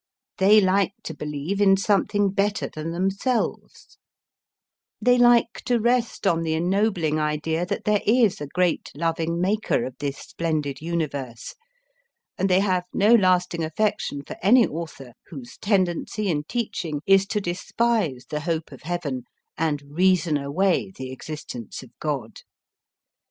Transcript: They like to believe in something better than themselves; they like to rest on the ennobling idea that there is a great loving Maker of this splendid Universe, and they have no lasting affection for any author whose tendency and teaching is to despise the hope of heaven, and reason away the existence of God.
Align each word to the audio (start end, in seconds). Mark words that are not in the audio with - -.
They 0.39 0.59
like 0.59 0.93
to 1.03 1.13
believe 1.13 1.61
in 1.61 1.77
something 1.77 2.31
better 2.31 2.67
than 2.67 2.89
themselves; 2.91 3.99
they 4.99 5.19
like 5.19 5.53
to 5.65 5.79
rest 5.79 6.25
on 6.25 6.41
the 6.41 6.55
ennobling 6.55 7.19
idea 7.19 7.67
that 7.67 7.83
there 7.85 8.01
is 8.07 8.41
a 8.41 8.47
great 8.47 8.91
loving 8.95 9.39
Maker 9.39 9.85
of 9.85 9.95
this 9.99 10.17
splendid 10.17 10.81
Universe, 10.81 11.53
and 12.35 12.49
they 12.49 12.61
have 12.61 12.85
no 12.95 13.13
lasting 13.13 13.63
affection 13.63 14.23
for 14.25 14.37
any 14.41 14.65
author 14.65 15.13
whose 15.27 15.59
tendency 15.59 16.31
and 16.31 16.47
teaching 16.49 17.01
is 17.05 17.27
to 17.27 17.39
despise 17.39 18.25
the 18.27 18.39
hope 18.39 18.71
of 18.71 18.81
heaven, 18.81 19.25
and 19.55 19.83
reason 19.83 20.35
away 20.35 20.91
the 20.95 21.11
existence 21.11 21.83
of 21.83 21.91
God. 21.99 22.37